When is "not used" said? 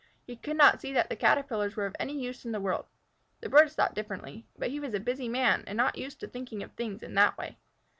5.77-6.19